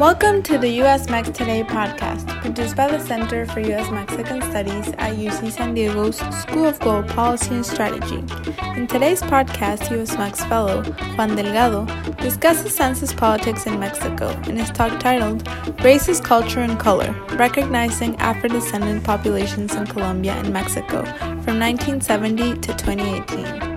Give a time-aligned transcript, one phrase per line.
[0.00, 4.88] Welcome to the US Mex Today podcast, produced by the Center for US Mexican Studies
[4.98, 8.18] at UC San Diego's School of Global Policy and Strategy.
[8.76, 10.82] In today's podcast, US Mex fellow
[11.16, 11.86] Juan Delgado
[12.16, 15.48] discusses census politics in Mexico in his talk titled
[15.84, 21.04] Race as, Culture, and Color Recognizing Afro Descendant Populations in Colombia and Mexico
[21.44, 23.71] from 1970 to 2018.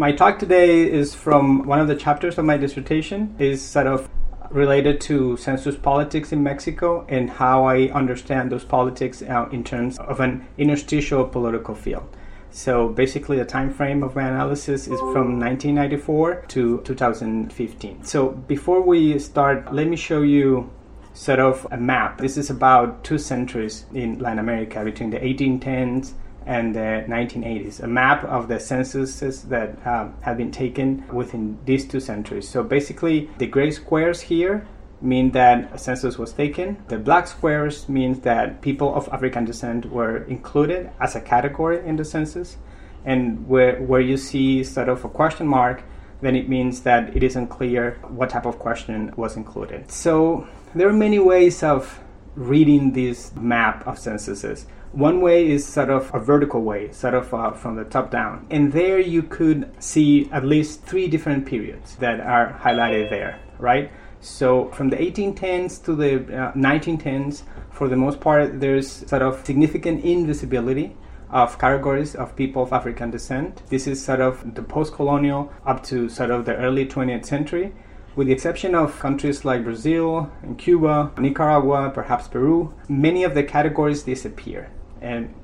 [0.00, 4.08] My talk today is from one of the chapters of my dissertation is sort of
[4.48, 9.98] related to census politics in Mexico and how I understand those politics uh, in terms
[9.98, 12.16] of an interstitial political field.
[12.50, 18.02] So basically, the time frame of my analysis is from 1994 to 2015.
[18.02, 20.70] So before we start, let me show you
[21.12, 22.16] sort of a map.
[22.16, 26.14] This is about two centuries in Latin America between the 1810s
[26.46, 31.86] and the 1980s, a map of the censuses that um, have been taken within these
[31.86, 32.48] two centuries.
[32.48, 34.66] So basically, the gray squares here
[35.02, 36.82] mean that a census was taken.
[36.88, 41.96] The black squares means that people of African descent were included as a category in
[41.96, 42.56] the census.
[43.04, 45.82] And where, where you see sort of a question mark,
[46.20, 49.90] then it means that it isn't clear what type of question was included.
[49.90, 51.98] So there are many ways of
[52.34, 54.66] reading this map of censuses.
[54.92, 58.44] One way is sort of a vertical way, sort of uh, from the top down.
[58.50, 63.92] And there you could see at least three different periods that are highlighted there, right?
[64.18, 69.46] So from the 1810s to the uh, 1910s, for the most part, there's sort of
[69.46, 70.96] significant invisibility
[71.30, 73.62] of categories of people of African descent.
[73.68, 77.72] This is sort of the post colonial up to sort of the early 20th century.
[78.16, 83.44] With the exception of countries like Brazil and Cuba, Nicaragua, perhaps Peru, many of the
[83.44, 84.68] categories disappear
[85.00, 85.34] and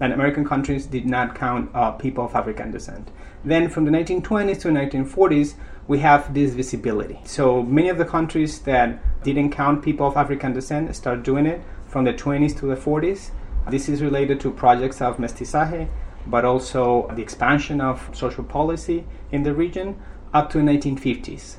[0.00, 3.10] and American countries did not count uh, people of African descent.
[3.44, 5.54] Then from the 1920s to 1940s,
[5.88, 7.20] we have this visibility.
[7.24, 11.60] So many of the countries that didn't count people of African descent start doing it
[11.86, 13.30] from the 20s to the 40s.
[13.68, 15.88] This is related to projects of mestizaje,
[16.26, 20.00] but also the expansion of social policy in the region
[20.32, 21.56] up to the 1950s.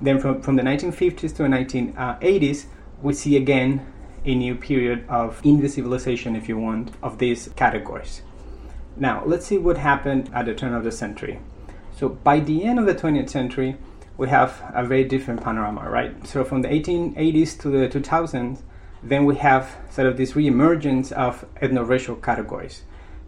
[0.00, 2.66] Then from, from the 1950s to the 1980s,
[3.02, 3.86] we see again
[4.28, 8.22] a new period of invisibilization, if you want, of these categories.
[8.96, 11.40] Now, let's see what happened at the turn of the century.
[11.96, 13.76] So, by the end of the 20th century,
[14.18, 16.26] we have a very different panorama, right?
[16.26, 18.60] So, from the 1880s to the 2000s,
[19.02, 22.82] then we have sort of this reemergence of ethno-racial categories.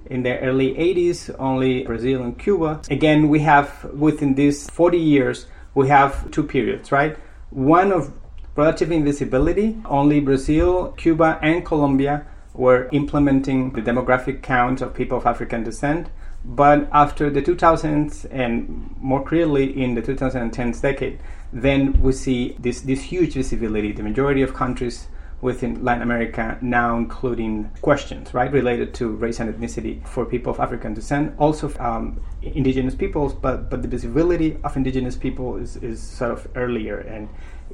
[0.07, 2.83] In the early 80s, only Brazil and Cuba.
[2.91, 7.17] Again, we have within these 40 years, we have two periods, right?
[7.51, 8.13] One of
[8.57, 9.77] relative invisibility.
[9.85, 16.09] Only Brazil, Cuba, and Colombia were implementing the demographic count of people of African descent.
[16.45, 21.21] But after the 2000s and more clearly in the 2010s decade,
[21.53, 23.93] then we see this, this huge visibility.
[23.93, 25.09] The majority of countries
[25.41, 30.61] within Latin America now including questions, right, related to race and ethnicity for people of
[30.61, 36.03] African descent, also um, indigenous peoples, but, but the visibility of indigenous people is, is
[36.03, 37.29] sort of earlier and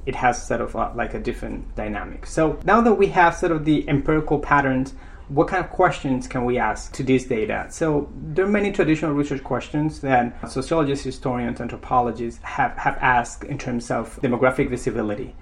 [0.06, 2.26] it has sort of a, like a different dynamic.
[2.26, 4.94] So now that we have sort of the empirical patterns,
[5.28, 7.66] what kind of questions can we ask to this data?
[7.70, 13.58] So there are many traditional research questions that sociologists, historians, anthropologists have, have asked in
[13.58, 15.34] terms of demographic visibility.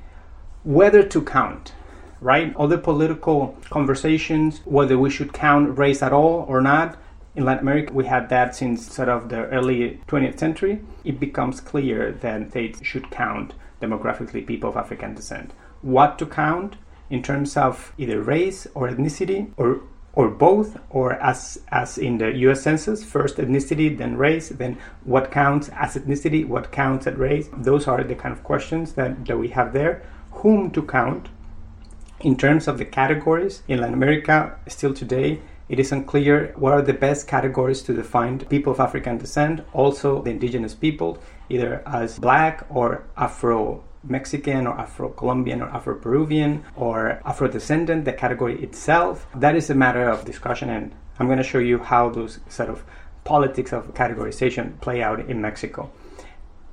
[0.63, 1.75] Whether to count,
[2.23, 2.57] right?
[2.57, 6.97] The political conversations, whether we should count race at all or not.
[7.37, 10.81] In Latin America, we had that since sort of the early 20th century.
[11.05, 15.53] It becomes clear that states should count demographically people of African descent.
[15.83, 16.77] What to count
[17.11, 19.83] in terms of either race or ethnicity or
[20.17, 25.33] or both or as as in the US census first ethnicity then race then what
[25.33, 27.49] counts as ethnicity what counts as race?
[27.57, 30.03] Those are the kind of questions that, that we have there.
[30.31, 31.29] Whom to count
[32.21, 36.83] in terms of the categories in Latin America still today it is unclear what are
[36.83, 41.19] the best categories to define people of African descent, also the indigenous people,
[41.49, 48.05] either as black or Afro Mexican or Afro Colombian or Afro Peruvian or Afro descendant,
[48.05, 49.27] the category itself.
[49.35, 52.69] That is a matter of discussion, and I'm going to show you how those sort
[52.69, 52.85] of
[53.25, 55.91] politics of categorization play out in Mexico.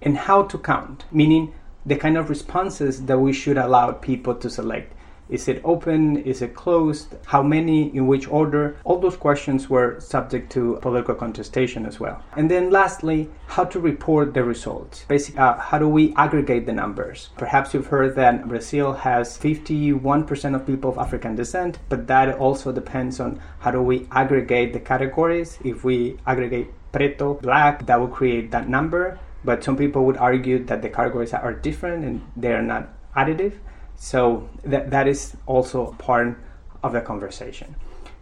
[0.01, 1.53] And how to count, meaning
[1.85, 4.93] the kind of responses that we should allow people to select
[5.31, 6.17] Is it open?
[6.17, 7.15] Is it closed?
[7.25, 7.95] How many?
[7.95, 8.75] In which order?
[8.83, 12.21] All those questions were subject to political contestation as well.
[12.35, 15.05] And then lastly, how to report the results.
[15.07, 17.29] Basically, uh, how do we aggregate the numbers?
[17.37, 22.73] Perhaps you've heard that Brazil has 51% of people of African descent, but that also
[22.73, 25.57] depends on how do we aggregate the categories.
[25.63, 29.17] If we aggregate preto, black, that will create that number.
[29.45, 33.53] But some people would argue that the categories are different and they are not additive.
[34.01, 36.35] So that, that is also part
[36.81, 37.75] of the conversation.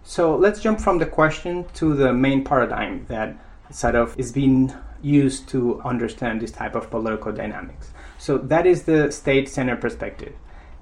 [0.04, 3.38] So let's jump from the question to the main paradigm that
[3.72, 7.92] sort of is being used to understand this type of political dynamics.
[8.18, 10.34] So that is the state center perspective.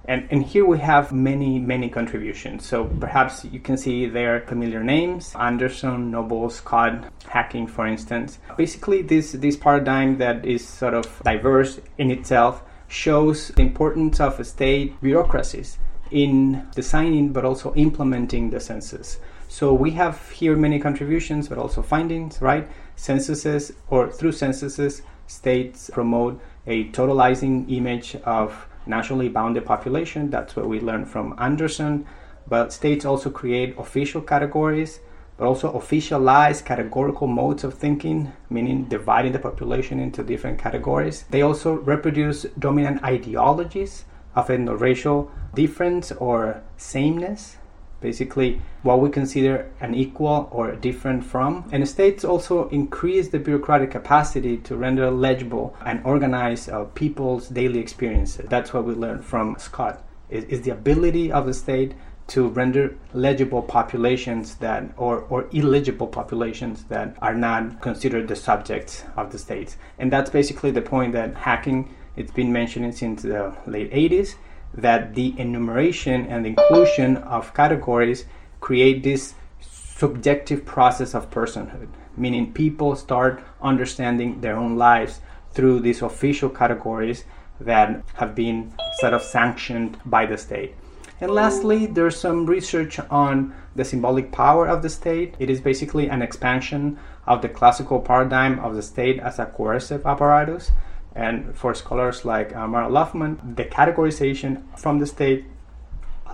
[0.05, 2.65] And, and here we have many, many contributions.
[2.65, 8.39] So perhaps you can see their familiar names Anderson, Nobles, Scott, Hacking, for instance.
[8.57, 14.45] Basically, this, this paradigm that is sort of diverse in itself shows the importance of
[14.45, 15.77] state bureaucracies
[16.11, 19.19] in designing but also implementing the census.
[19.47, 22.67] So we have here many contributions but also findings, right?
[22.95, 30.29] Censuses or through censuses, states promote a totalizing image of nationally bounded population.
[30.29, 32.05] That's what we learned from Anderson.
[32.47, 34.99] But states also create official categories
[35.37, 41.25] but also officialized categorical modes of thinking, meaning dividing the population into different categories.
[41.29, 44.05] They also reproduce dominant ideologies
[44.35, 47.57] of ethno-racial difference or sameness,
[48.01, 51.67] basically what we consider an equal or different from.
[51.71, 57.79] And states also increase the bureaucratic capacity to render legible and organize uh, people's daily
[57.79, 58.45] experiences.
[58.49, 60.03] That's what we learned from Scott.
[60.29, 61.93] Is the ability of the state
[62.27, 69.03] to render legible populations that or, or illegible populations that are not considered the subjects
[69.15, 69.77] of the states.
[69.97, 74.35] And that's basically the point that hacking it's been mentioning since the late 80s
[74.73, 78.25] that the enumeration and inclusion of categories
[78.59, 81.87] create this subjective process of personhood,
[82.17, 85.21] meaning people start understanding their own lives
[85.51, 87.23] through these official categories
[87.59, 90.75] that have been sort of sanctioned by the state.
[91.19, 95.33] And lastly, there's some research on the symbolic power of the state.
[95.39, 100.05] It is basically an expansion of the classical paradigm of the state as a coercive
[100.05, 100.71] apparatus.
[101.15, 105.45] And for scholars like uh, Mara Loveman, the categorization from the state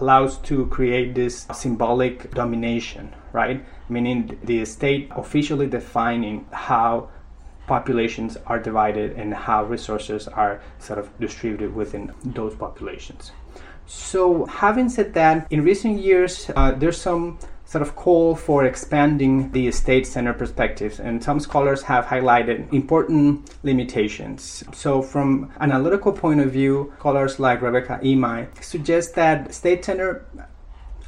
[0.02, 3.64] allows to create this symbolic domination, right?
[3.88, 7.10] Meaning the state officially defining how
[7.68, 13.32] populations are divided and how resources are sort of distributed within those populations.
[13.86, 19.52] So, having said that, in recent years, uh, there's some sort of call for expanding
[19.52, 24.64] the state center perspectives, and some scholars have highlighted important limitations.
[24.74, 30.26] So, from analytical point of view, scholars like Rebecca Emigh suggest that state center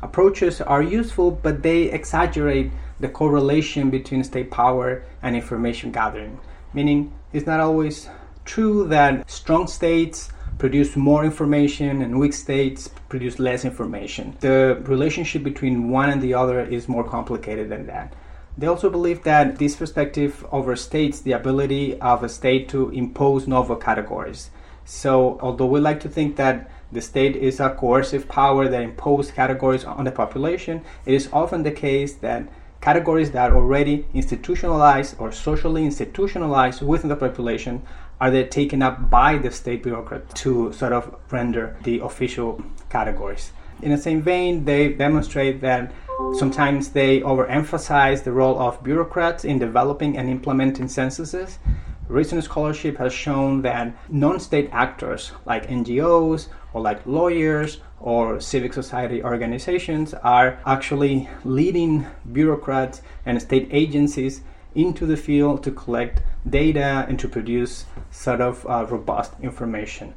[0.02, 6.40] approaches are useful, but they exaggerate the correlation between state power and information gathering.
[6.74, 8.10] Meaning, it's not always
[8.44, 14.36] true that strong states produce more information and weak states produce less information.
[14.40, 18.14] The relationship between one and the other is more complicated than that.
[18.58, 23.76] They also believe that this perspective overstates the ability of a state to impose novel
[23.76, 24.50] categories.
[24.86, 29.32] So, although we like to think that the state is a coercive power that imposes
[29.32, 32.48] categories on the population, it is often the case that
[32.80, 37.82] categories that are already institutionalized or socially institutionalized within the population
[38.20, 43.52] are they taken up by the state bureaucrat to sort of render the official categories.
[43.82, 45.92] In the same vein, they demonstrate that
[46.38, 51.60] sometimes they overemphasize the role of bureaucrats in developing and implementing censuses.
[52.08, 58.74] Recent scholarship has shown that non state actors like NGOs or like lawyers or civic
[58.74, 64.42] society organizations are actually leading bureaucrats and state agencies
[64.76, 70.14] into the field to collect data and to produce sort of uh, robust information.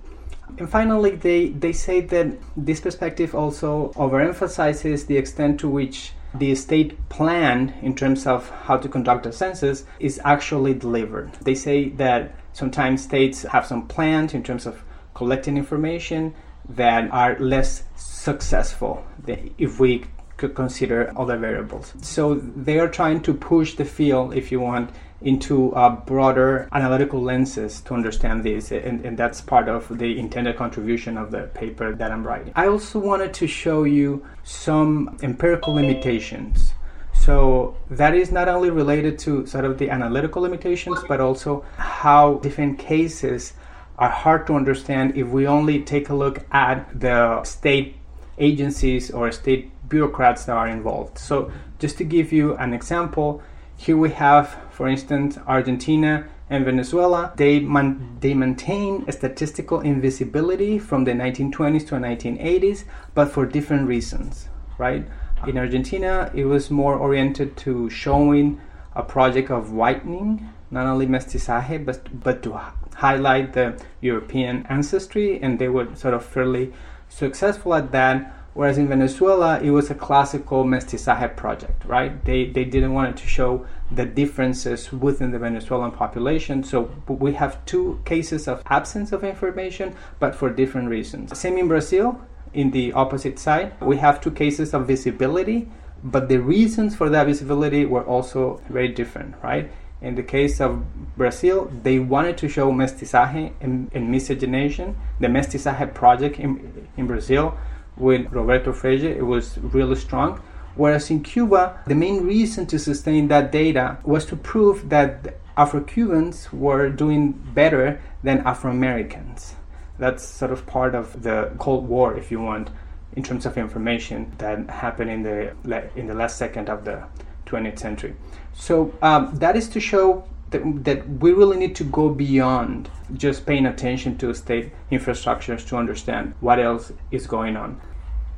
[0.59, 6.55] And finally, they, they say that this perspective also overemphasizes the extent to which the
[6.55, 11.33] state plan in terms of how to conduct a census is actually delivered.
[11.41, 14.83] They say that sometimes states have some plans in terms of
[15.15, 16.35] collecting information
[16.69, 20.05] that are less successful if we
[20.39, 21.93] could consider other variables.
[22.01, 24.91] So they are trying to push the field, if you want,
[25.21, 30.57] into uh, broader analytical lenses to understand this, and, and that's part of the intended
[30.57, 32.53] contribution of the paper that I'm writing.
[32.55, 36.73] I also wanted to show you some empirical limitations.
[37.13, 42.35] So that is not only related to sort of the analytical limitations, but also how
[42.35, 43.55] different cases
[43.99, 47.97] are hard to understand if we only take a look at the state
[48.39, 51.19] agencies or state bureaucrats that are involved.
[51.19, 53.43] So, just to give you an example,
[53.77, 57.33] here we have, for instance, Argentina and Venezuela.
[57.37, 63.47] They, man- they maintain a statistical invisibility from the 1920s to the 1980s, but for
[63.47, 65.07] different reasons, right?
[65.47, 68.61] In Argentina, it was more oriented to showing
[68.97, 72.61] a project of whitening, not only mestizaje, but, but to
[72.97, 76.73] highlight the European ancestry, and they were sort of fairly
[77.09, 78.35] successful at that.
[78.59, 82.25] Whereas in Venezuela, it was a classical mestizaje project, right?
[82.25, 86.65] They, they didn't want to show the differences within the Venezuelan population.
[86.65, 91.39] So we have two cases of absence of information, but for different reasons.
[91.39, 92.21] Same in Brazil,
[92.53, 95.71] in the opposite side, we have two cases of visibility,
[96.03, 99.71] but the reasons for that visibility were also very different, right?
[100.03, 100.83] In the case of
[101.17, 104.97] Brazil, they wanted to show mestizaje and, and miscegenation.
[105.21, 107.57] The mestizaje project in, in Brazil
[107.99, 110.41] with Gilberto Freyre, it was really strong.
[110.75, 115.81] Whereas in Cuba, the main reason to sustain that data was to prove that Afro
[115.81, 119.57] Cubans were doing better than Afro Americans.
[119.99, 122.71] That's sort of part of the Cold War, if you want,
[123.17, 125.53] in terms of information that happened in the
[125.97, 127.03] in the last second of the
[127.47, 128.15] 20th century.
[128.55, 133.45] So um, that is to show that, that we really need to go beyond just
[133.47, 137.81] paying attention to state infrastructures to understand what else is going on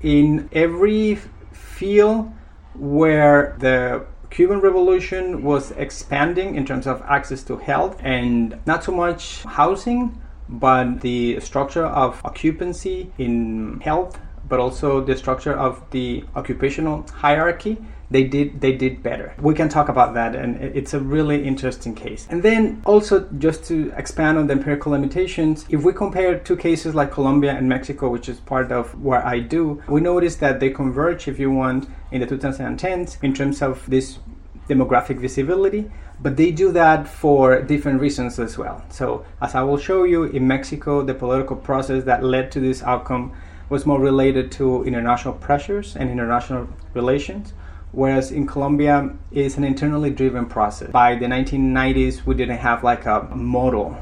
[0.03, 1.17] in every
[1.53, 2.33] field
[2.75, 8.93] where the Cuban Revolution was expanding in terms of access to health and not so
[8.93, 14.19] much housing, but the structure of occupancy in health,
[14.51, 17.79] but also the structure of the occupational hierarchy
[18.11, 19.35] they did they did better.
[19.41, 22.27] We can talk about that, and it's a really interesting case.
[22.29, 26.95] And then also just to expand on the empirical limitations, if we compare two cases
[26.95, 30.71] like Colombia and Mexico, which is part of what I do, we notice that they
[30.71, 34.19] converge, if you want, in the 2010s in terms of this
[34.69, 35.91] demographic visibility,
[36.21, 38.85] but they do that for different reasons as well.
[38.91, 42.83] So, as I will show you, in Mexico, the political process that led to this
[42.83, 43.33] outcome
[43.71, 47.55] was more related to international pressures and international relations
[47.93, 50.91] whereas in Colombia it's an internally driven process.
[50.91, 53.97] By the 1990s, we didn't have like a model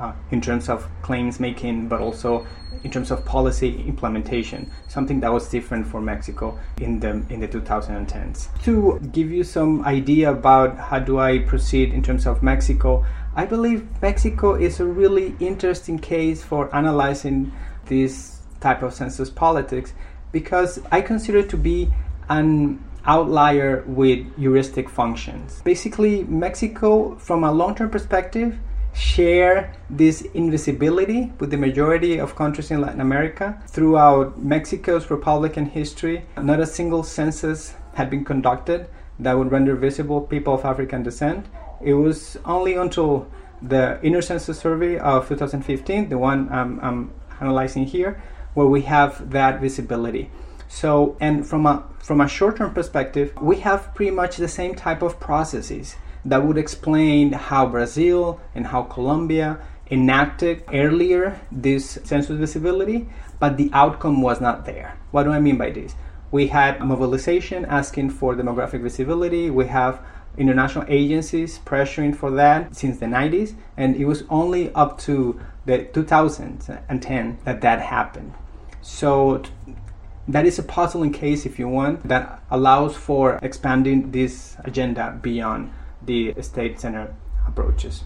[0.00, 2.46] uh, in terms of claims making, but also
[2.82, 7.48] in terms of policy implementation, something that was different for Mexico in the in the
[7.48, 8.48] 2010s.
[8.62, 13.04] To give you some idea about how do I proceed in terms of Mexico,
[13.36, 17.52] I believe Mexico is a really interesting case for analyzing
[17.86, 19.92] this type of census politics
[20.32, 21.90] because I consider to be
[22.28, 25.62] an outlier with heuristic functions.
[25.62, 28.58] Basically, Mexico, from a long term perspective,
[28.92, 33.60] share this invisibility with the majority of countries in Latin America.
[33.68, 38.88] Throughout Mexico's Republican history, not a single census had been conducted
[39.18, 41.46] that would render visible people of African descent.
[41.82, 43.26] It was only until
[43.62, 48.20] the intercensus survey of 2015, the one I'm, I'm analyzing here,
[48.54, 50.30] where we have that visibility.
[50.68, 55.02] So, and from a from a short-term perspective, we have pretty much the same type
[55.02, 59.58] of processes that would explain how Brazil and how Colombia
[59.90, 64.96] enacted earlier this census visibility, but the outcome was not there.
[65.10, 65.94] What do I mean by this?
[66.30, 69.50] We had mobilization asking for demographic visibility.
[69.50, 70.00] We have
[70.40, 75.84] international agencies pressuring for that since the 90s, and it was only up to the
[75.84, 78.32] 2010 that that happened.
[78.80, 79.42] So
[80.26, 85.70] that is a puzzling case, if you want, that allows for expanding this agenda beyond
[86.02, 87.14] the state center
[87.46, 88.04] approaches.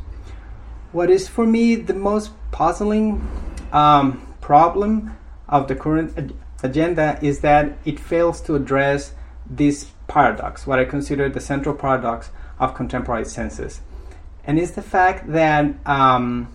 [0.91, 3.27] What is for me the most puzzling
[3.73, 5.17] um, problem
[5.49, 9.13] of the current ag- agenda is that it fails to address
[9.49, 13.81] this paradox, what I consider the central paradox of contemporary census.
[14.45, 16.55] And it's the fact that um,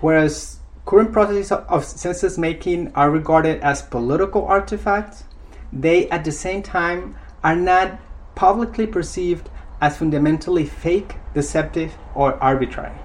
[0.00, 5.24] whereas Current processes of census making are regarded as political artifacts.
[5.72, 8.00] They, at the same time, are not
[8.34, 9.48] publicly perceived
[9.80, 12.98] as fundamentally fake, deceptive, or arbitrary.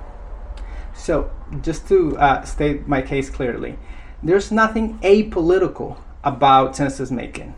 [0.95, 1.29] So,
[1.61, 3.77] just to uh, state my case clearly,
[4.23, 7.53] there's nothing apolitical about census making.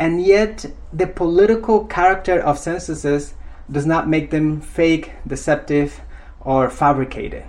[0.00, 0.64] And yet,
[0.94, 3.34] the political character of censuses
[3.70, 6.00] does not make them fake, deceptive,
[6.40, 7.44] or fabricated.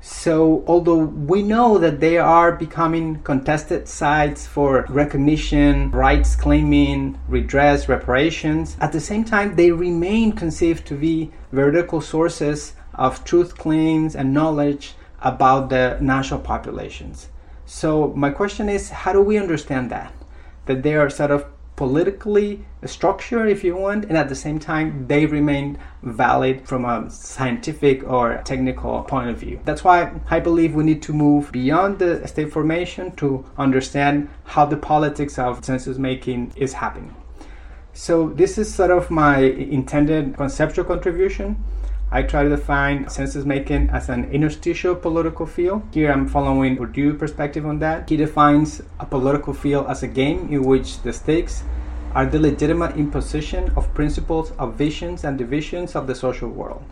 [0.00, 7.88] So, although we know that they are becoming contested sites for recognition, rights claiming, redress,
[7.88, 14.14] reparations, at the same time, they remain conceived to be vertical sources of truth claims
[14.14, 17.30] and knowledge about the national populations.
[17.66, 20.14] So my question is, how do we understand that?
[20.66, 21.46] That they are sort of
[21.80, 27.10] politically structured, if you want, and at the same time they remain valid from a
[27.10, 29.58] scientific or technical point of view.
[29.64, 34.66] That's why I believe we need to move beyond the state formation to understand how
[34.66, 37.16] the politics of census making is happening.
[37.94, 41.64] So this is sort of my intended conceptual contribution.
[42.12, 45.82] I try to define census making as an interstitial political field.
[45.92, 48.10] Here I'm following Bourdieu perspective on that.
[48.10, 51.62] He defines a political field as a game in which the stakes
[52.12, 56.82] are the legitimate imposition of principles of visions and divisions of the social world.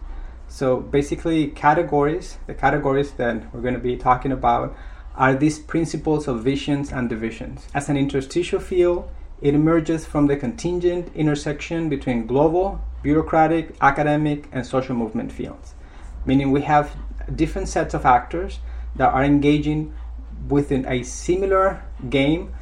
[0.46, 4.76] So basically categories, the categories that we're going to be talking about
[5.16, 7.66] are these principles of visions and divisions.
[7.74, 9.10] As an interstitial field,
[9.42, 15.74] it emerges from the contingent intersection between global bureaucratic, academic, and social movement fields.
[16.24, 16.94] Meaning we have
[17.34, 18.60] different sets of actors
[18.96, 19.94] that are engaging
[20.48, 22.54] within a similar game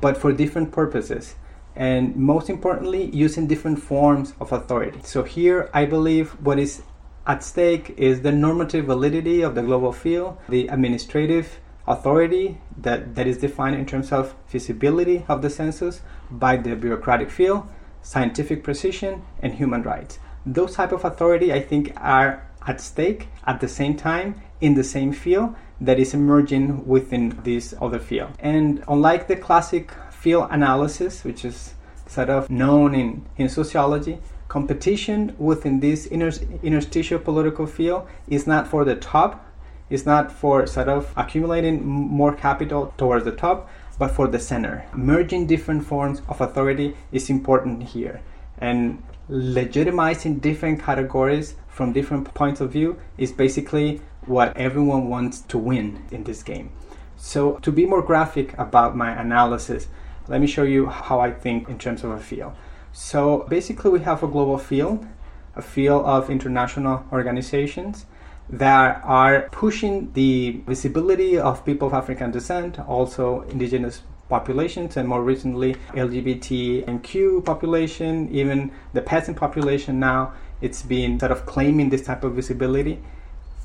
[0.00, 1.34] but for different purposes
[1.74, 6.82] and most importantly using different forms of authority so here i believe what is
[7.26, 13.26] at stake is the normative validity of the global field the administrative authority that, that
[13.26, 17.66] is defined in terms of feasibility of the census by the bureaucratic field
[18.02, 20.18] scientific precision, and human rights.
[20.44, 24.84] Those type of authority, I think, are at stake at the same time in the
[24.84, 28.30] same field that is emerging within this other field.
[28.38, 31.74] And unlike the classic field analysis, which is
[32.06, 34.18] sort of known in, in sociology,
[34.48, 39.46] competition within this interstitial political field is not for the top,
[39.90, 43.68] it's not for sort of accumulating more capital towards the top,
[44.02, 44.84] but for the center.
[44.92, 48.20] Merging different forms of authority is important here.
[48.58, 55.56] And legitimizing different categories from different points of view is basically what everyone wants to
[55.56, 56.72] win in this game.
[57.16, 59.86] So, to be more graphic about my analysis,
[60.26, 62.54] let me show you how I think in terms of a field.
[62.90, 65.06] So, basically, we have a global field,
[65.54, 68.06] a field of international organizations
[68.50, 75.22] that are pushing the visibility of people of African descent, also indigenous populations, and more
[75.22, 80.32] recently LGBT and Q population, even the peasant population now.
[80.60, 83.02] It's been sort of claiming this type of visibility.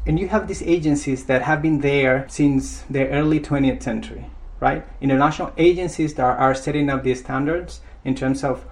[0.05, 4.25] And you have these agencies that have been there since the early 20th century,
[4.59, 4.85] right?
[5.01, 8.65] International agencies that are setting up these standards in terms of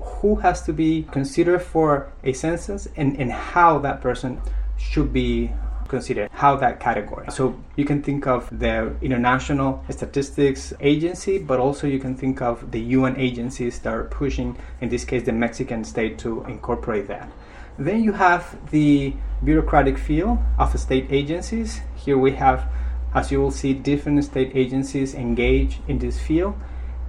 [0.00, 4.40] who has to be considered for a census and, and how that person
[4.80, 5.52] should be
[5.90, 7.26] considered how that category.
[7.30, 12.70] So you can think of the International Statistics Agency, but also you can think of
[12.70, 17.28] the UN agencies that are pushing, in this case, the Mexican state to incorporate that.
[17.76, 21.80] Then you have the bureaucratic field of state agencies.
[21.96, 22.68] Here we have,
[23.14, 26.54] as you will see, different state agencies engage in this field.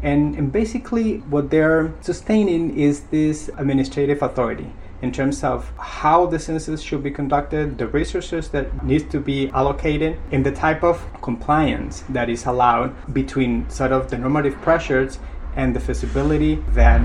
[0.02, 6.38] And, and basically, what they're sustaining is this administrative authority in terms of how the
[6.38, 11.04] census should be conducted, the resources that needs to be allocated, and the type of
[11.22, 15.20] compliance that is allowed between sort of the normative pressures
[15.56, 17.02] and the feasibility that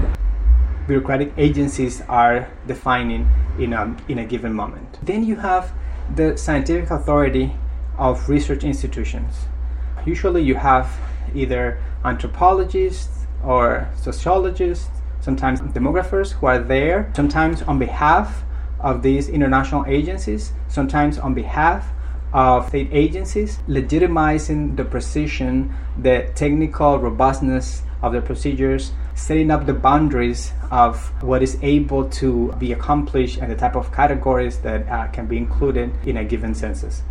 [0.87, 3.29] bureaucratic agencies are defining
[3.59, 4.99] in a, in a given moment.
[5.03, 5.73] Then you have
[6.15, 7.53] the scientific authority
[7.99, 9.35] of research institutions.
[10.05, 10.95] Usually you have
[11.35, 14.96] either anthropologists or sociologists
[15.27, 18.45] sometimes demographers who are there, sometimes on behalf
[18.79, 21.85] of these international agencies, sometimes on behalf
[22.33, 29.75] of state agencies, legitimizing the precision, the technical robustness of the procedures, setting up the
[29.75, 35.09] boundaries of what is able to be accomplished and the type of categories that uh,
[35.09, 37.03] can be included in a given census.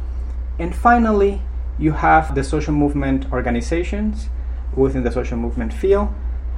[0.58, 1.42] And finally,
[1.78, 4.30] you have the social movement organizations
[4.74, 6.08] within the social movement field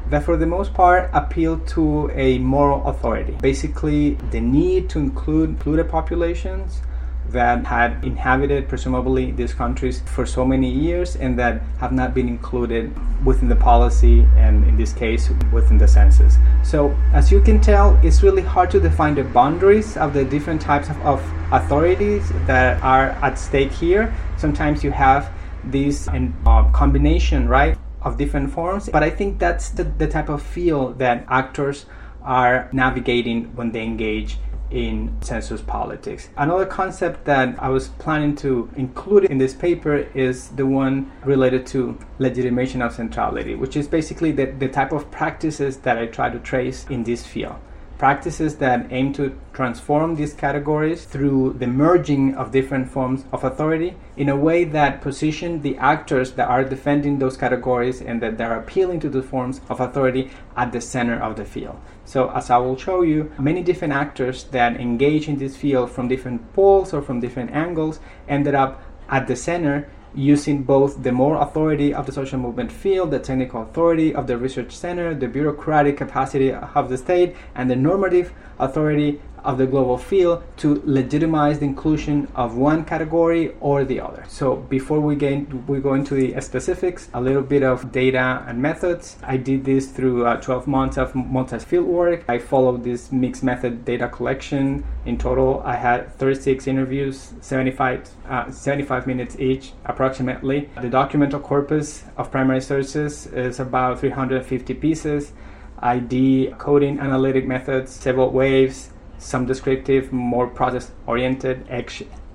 [0.09, 3.35] that for the most part appeal to a moral authority.
[3.41, 6.81] Basically, the need to include included populations
[7.29, 12.27] that had inhabited presumably these countries for so many years and that have not been
[12.29, 12.89] included
[13.25, 16.37] within the policy and in this case within the census.
[16.63, 20.61] So as you can tell it's really hard to define the boundaries of the different
[20.61, 24.15] types of, of authorities that are at stake here.
[24.37, 25.29] Sometimes you have
[25.65, 28.89] these uh, combination right of different forms.
[28.89, 31.85] But I think that's the, the type of feel that actors
[32.23, 34.37] are navigating when they engage
[34.69, 36.29] in census politics.
[36.35, 41.65] Another concept that I was planning to include in this paper is the one related
[41.67, 46.29] to legitimation of centrality, which is basically the, the type of practices that I try
[46.29, 47.55] to trace in this field.
[47.97, 53.95] Practices that aim to transform these categories through the merging of different forms of authority
[54.15, 58.43] in a way that position the actors that are defending those categories and that they
[58.43, 61.79] are appealing to the forms of authority at the center of the field.
[62.05, 66.07] So, as I will show you, many different actors that engage in this field from
[66.07, 71.35] different poles or from different angles ended up at the center using both the more
[71.41, 75.97] authority of the social movement field, the technical authority of the research center, the bureaucratic
[75.97, 81.65] capacity of the state, and the normative authority of the global field to legitimize the
[81.65, 84.25] inclusion of one category or the other.
[84.27, 88.61] So before we get we go into the specifics, a little bit of data and
[88.61, 89.15] methods.
[89.23, 92.25] I did this through uh, 12 months of multi-field work.
[92.27, 94.83] I followed this mixed method data collection.
[95.05, 100.69] In total, I had 36 interviews, 75 uh, 75 minutes each, approximately.
[100.75, 105.31] The documental corpus of primary sources is about 350 pieces.
[105.79, 111.67] I did coding analytic methods, several waves, some descriptive, more process oriented,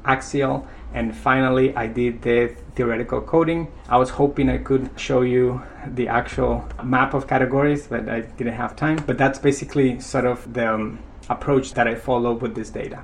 [0.04, 3.68] axial, and finally I did the theoretical coding.
[3.88, 8.54] I was hoping I could show you the actual map of categories, but I didn't
[8.54, 9.02] have time.
[9.06, 13.02] But that's basically sort of the um, approach that I follow with this data.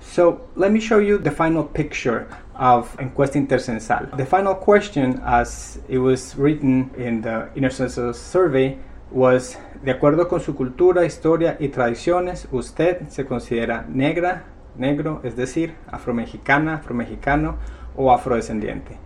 [0.00, 4.16] So let me show you the final picture of Encuesta Intercensal.
[4.16, 8.78] The final question, as it was written in the Intercensus survey,
[9.10, 14.44] was de acuerdo con su cultura, historia y tradiciones, usted se considera negra,
[14.76, 17.56] negro, es decir, afromexicana, afromexicano
[17.96, 18.98] o afrodescendiente.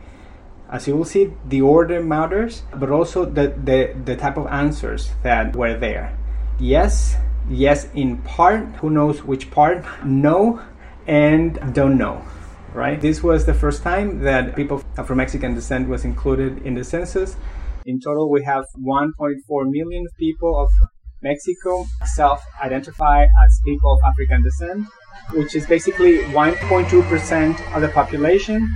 [0.69, 5.13] As you will see, the order matters, but also the, the, the type of answers
[5.23, 6.17] that were there.
[6.59, 7.17] Yes,
[7.49, 10.61] yes in part, who knows which part, no,
[11.07, 12.23] and don't know
[12.75, 13.01] right?
[13.01, 17.37] This was the first time that people from Mexican descent was included in the census.
[17.87, 19.11] In total, we have 1.4
[19.71, 20.71] million people of
[21.23, 24.87] Mexico self identify as people of African descent,
[25.33, 28.69] which is basically 1.2% of the population.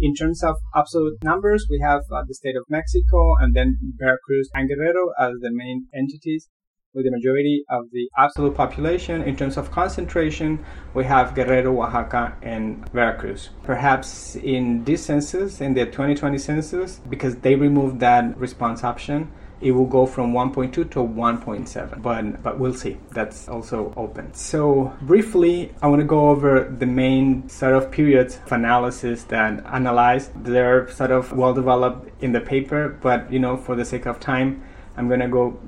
[0.00, 4.48] In terms of absolute numbers, we have uh, the state of Mexico and then Veracruz
[4.54, 6.48] and Guerrero as the main entities
[6.94, 9.22] with the majority of the absolute population.
[9.22, 13.50] In terms of concentration, we have Guerrero, Oaxaca, and Veracruz.
[13.64, 19.30] Perhaps in this census, in the 2020 census, because they removed that response option,
[19.60, 24.92] it will go from 1.2 to 1.7 but but we'll see that's also open so
[25.02, 30.32] briefly i want to go over the main sort of periods of analysis that analyzed
[30.44, 34.20] they're sort of well developed in the paper but you know for the sake of
[34.20, 34.62] time
[34.96, 35.58] i'm going to go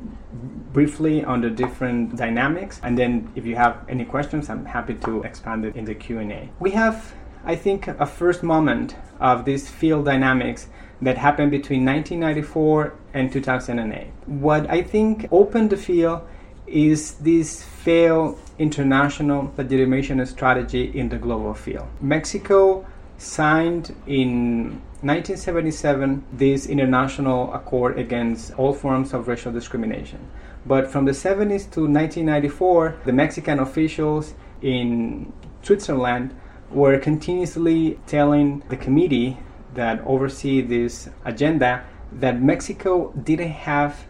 [0.73, 5.23] briefly on the different dynamics and then if you have any questions i'm happy to
[5.23, 10.05] expand it in the q&a we have i think a first moment of this field
[10.05, 10.69] dynamics
[11.03, 16.21] that happened between 1994 and 2008 what i think opened the field
[16.67, 21.87] is this failed international legitimation strategy in the global field.
[22.01, 22.87] Mexico
[23.19, 30.19] signed in 1977 this international accord against all forms of racial discrimination.
[30.65, 35.33] But from the 70s to 1994, the Mexican officials in
[35.63, 36.35] Switzerland
[36.71, 39.39] were continuously telling the committee
[39.75, 44.07] that oversee this agenda that Mexico didn't have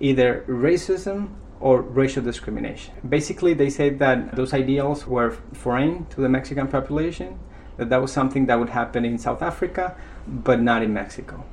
[0.00, 2.94] either racism or racial discrimination.
[3.08, 7.38] Basically, they said that those ideals were foreign to the Mexican population
[7.76, 11.44] that that was something that would happen in South Africa, but not in Mexico.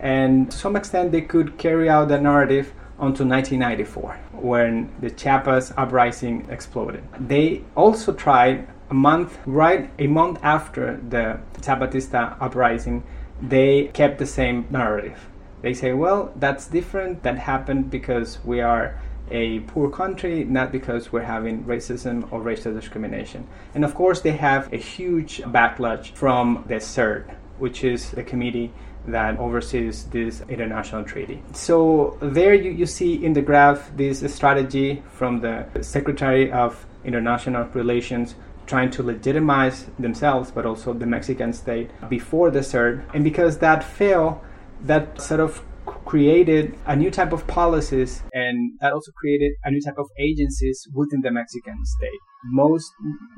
[0.00, 5.72] And to some extent, they could carry out the narrative until 1994, when the Chiapas
[5.76, 7.04] uprising exploded.
[7.18, 13.02] They also tried a month, right a month after the Zapatista uprising,
[13.40, 15.28] they kept the same narrative.
[15.62, 17.22] They say, well, that's different.
[17.22, 22.74] That happened because we are a poor country, not because we're having racism or racial
[22.74, 23.46] discrimination.
[23.74, 28.72] And of course, they have a huge backlash from the CERD, which is the committee
[29.06, 31.40] that oversees this international treaty.
[31.52, 37.64] So there you, you see in the graph this strategy from the Secretary of International
[37.80, 38.34] Relations
[38.66, 43.04] trying to legitimize themselves, but also the Mexican state before the CERD.
[43.14, 44.40] And because that failed,
[44.82, 45.62] that sort of
[46.04, 50.86] created a new type of policies and that also created a new type of agencies
[50.94, 52.22] within the Mexican state.
[52.44, 52.92] Most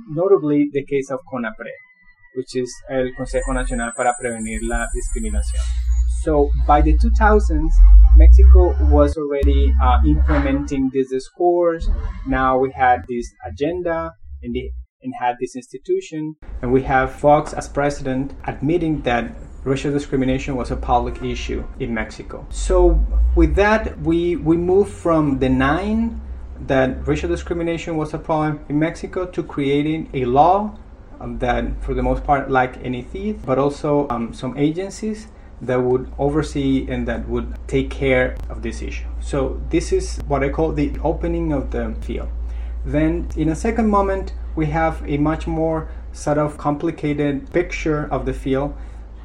[0.08, 1.78] notably the case of CONAPRED,
[2.35, 5.62] which is el Consejo Nacional para Prevenir la Discriminación.
[6.23, 7.70] So by the 2000s,
[8.16, 11.88] Mexico was already uh, implementing this discourse.
[12.27, 14.70] Now we had this agenda and, the,
[15.03, 20.70] and had this institution, and we have Fox as president admitting that racial discrimination was
[20.70, 22.47] a public issue in Mexico.
[22.51, 26.20] So with that, we we moved from nine
[26.66, 30.79] that racial discrimination was a problem in Mexico to creating a law
[31.38, 35.28] that, for the most part, like any thief, but also um, some agencies
[35.60, 39.06] that would oversee and that would take care of this issue.
[39.20, 42.28] So, this is what I call the opening of the field.
[42.84, 48.26] Then, in a second moment, we have a much more sort of complicated picture of
[48.26, 48.74] the field.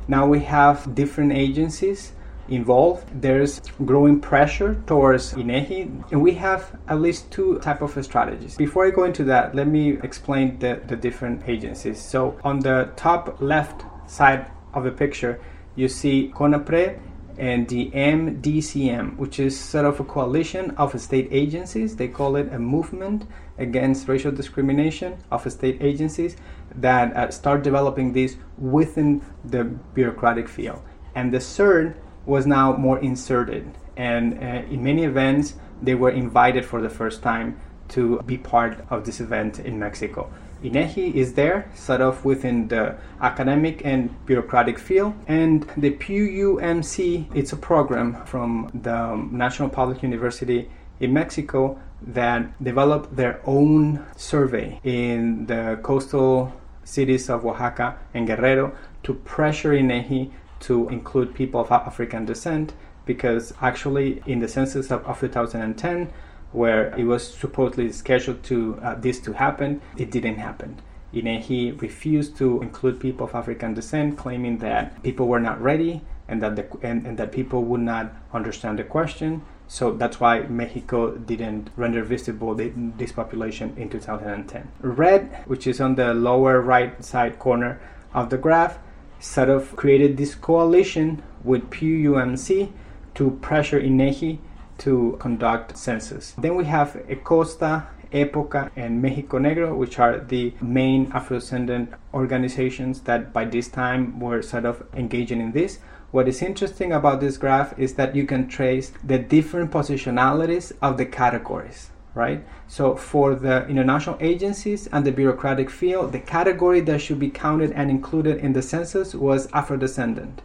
[0.08, 2.14] Now we have different agencies
[2.50, 3.06] involved.
[3.22, 8.56] There's growing pressure towards INEGI, and we have at least two type of strategies.
[8.58, 12.02] Before I go into that, let me explain the, the different agencies.
[12.02, 15.40] So on the top left side of the picture,
[15.76, 17.00] you see CONAPRED
[17.38, 21.96] and the MDCM, which is sort of a coalition of state agencies.
[21.96, 23.26] They call it a movement
[23.58, 26.36] against racial discrimination of state agencies
[26.76, 30.82] that uh, start developing this within the bureaucratic field.
[31.16, 31.96] And the CERD
[32.30, 33.76] was now more inserted.
[33.98, 38.86] And uh, in many events, they were invited for the first time to be part
[38.90, 40.32] of this event in Mexico.
[40.64, 47.54] INEGI is there, sort of within the academic and bureaucratic field, and the PUMC, it's
[47.54, 55.46] a program from the National Public University in Mexico that developed their own survey in
[55.46, 60.32] the coastal cities of Oaxaca and Guerrero to pressure INEGI
[60.62, 62.74] to include people of African descent
[63.06, 66.12] because actually in the census of, of 2010
[66.52, 70.82] where it was supposedly scheduled to uh, this to happen it didn't happen
[71.14, 76.42] INEGI refused to include people of African descent claiming that people were not ready and
[76.44, 81.16] that the, and, and that people would not understand the question so that's why Mexico
[81.16, 84.68] didn't render visible the, this population in 2010.
[84.82, 87.80] Red, which is on the lower right side corner
[88.12, 88.80] of the graph,
[89.20, 92.72] sort of created this coalition with PUMC
[93.16, 94.40] to pressure INEGI
[94.80, 96.34] to conduct census.
[96.38, 103.34] Then we have ECOSTA, Época, and Mexico Negro, which are the main Afro-descendant organizations that
[103.34, 105.80] by this time were sort of engaging in this.
[106.12, 110.98] What is interesting about this graph is that you can trace the different positionalities of
[110.98, 112.44] the categories right?
[112.68, 117.72] So for the international agencies and the bureaucratic field, the category that should be counted
[117.72, 120.42] and included in the census was Afro-descendant,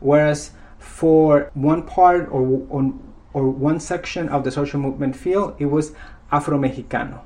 [0.00, 2.94] whereas for one part or, or,
[3.32, 5.92] or one section of the social movement field, it was
[6.30, 7.20] Afro-Mexicano.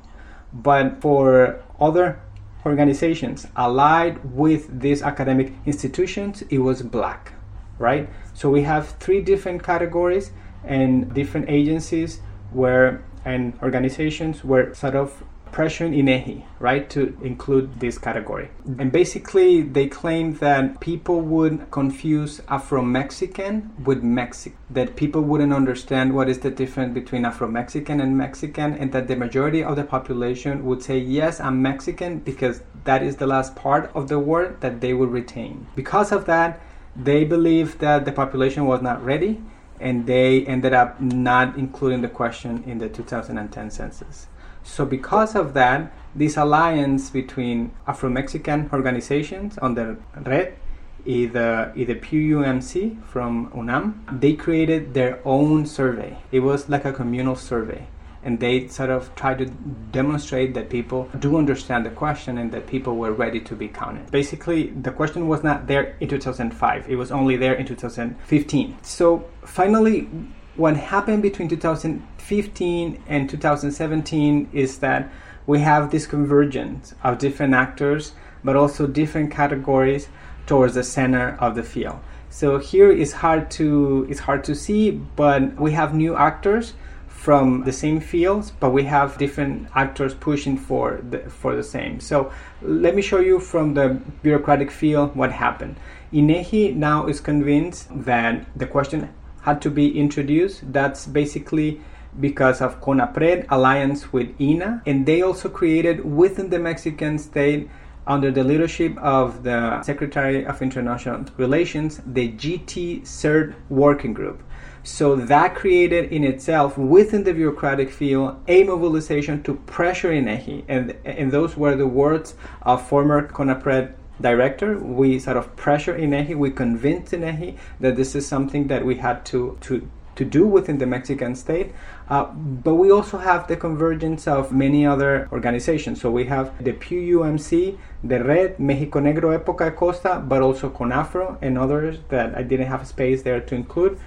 [0.52, 2.20] But for other
[2.64, 7.32] organizations allied with these academic institutions, it was black,
[7.78, 8.08] right?
[8.34, 10.32] So we have three different categories
[10.64, 12.20] and different agencies
[12.52, 18.48] where and organizations were sort of pressuring INEGI, right, to include this category.
[18.78, 25.52] And basically, they claimed that people would confuse Afro Mexican with Mexican, that people wouldn't
[25.52, 29.76] understand what is the difference between Afro Mexican and Mexican, and that the majority of
[29.76, 34.18] the population would say, Yes, I'm Mexican, because that is the last part of the
[34.18, 35.66] word that they would retain.
[35.76, 36.60] Because of that,
[36.96, 39.40] they believed that the population was not ready
[39.82, 44.28] and they ended up not including the question in the 2010 census.
[44.62, 50.56] So, because of that, this alliance between Afro Mexican organizations under Red,
[51.04, 56.18] either, either PUMC from UNAM, they created their own survey.
[56.30, 57.88] It was like a communal survey
[58.24, 62.66] and they sort of tried to demonstrate that people do understand the question and that
[62.66, 64.10] people were ready to be counted.
[64.10, 68.76] Basically, the question was not there in 2005, it was only there in 2015.
[68.82, 70.08] So, finally,
[70.56, 75.10] what happened between 2015 and 2017 is that
[75.46, 78.12] we have this convergence of different actors,
[78.44, 80.08] but also different categories
[80.46, 81.98] towards the center of the field.
[82.30, 86.74] So here is hard to it's hard to see, but we have new actors
[87.22, 92.00] from the same fields, but we have different actors pushing for the, for the same.
[92.00, 95.76] So let me show you from the bureaucratic field what happened.
[96.12, 99.08] INEGI now is convinced that the question
[99.42, 100.72] had to be introduced.
[100.72, 101.80] That's basically
[102.18, 107.70] because of CONAPRED alliance with INA, and they also created within the Mexican state
[108.04, 114.42] under the leadership of the Secretary of International Relations, the GT CERD working group.
[114.84, 120.64] So that created in itself within the bureaucratic field a mobilization to pressure INEGI.
[120.66, 124.78] And, and those were the words of former CONAPRED director.
[124.78, 129.24] We sort of pressure INEGI, we convinced INEGI that this is something that we had
[129.26, 131.72] to, to, to do within the Mexican state.
[132.08, 136.00] Uh, but we also have the convergence of many other organizations.
[136.00, 141.56] So we have the PUMC, the Red, Mexico Negro Época Costa, but also CONAFRO and
[141.56, 143.98] others that I didn't have space there to include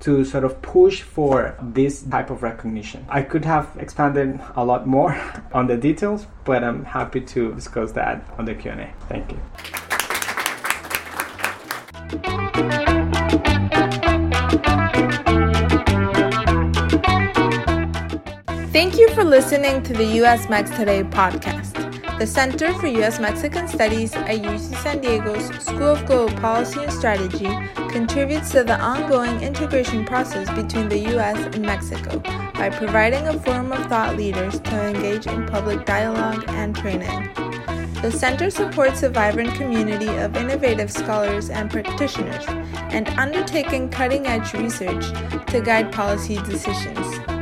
[0.00, 3.04] to sort of push for this type of recognition.
[3.08, 5.12] I could have expanded a lot more
[5.52, 8.92] on the details, but I'm happy to discuss that on the Q&A.
[9.08, 9.38] Thank you.
[18.72, 21.63] Thank you for listening to the US Mex Today podcast.
[22.24, 23.20] The Center for U.S.
[23.20, 27.50] Mexican Studies at UC San Diego's School of Global Policy and Strategy
[27.90, 31.36] contributes to the ongoing integration process between the U.S.
[31.54, 32.20] and Mexico
[32.54, 37.28] by providing a forum of thought leaders to engage in public dialogue and training.
[38.00, 42.46] The center supports a vibrant community of innovative scholars and practitioners
[42.88, 45.04] and undertaking cutting edge research
[45.48, 47.33] to guide policy decisions.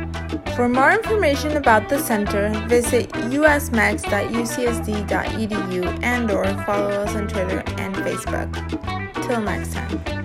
[0.55, 7.95] For more information about the center, visit usmex.ucsd.edu and or follow us on Twitter and
[7.95, 8.53] Facebook.
[9.25, 10.22] Till next time.